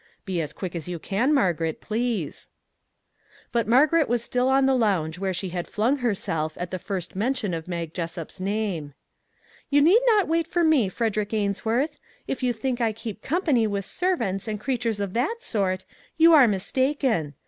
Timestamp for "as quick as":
0.41-0.87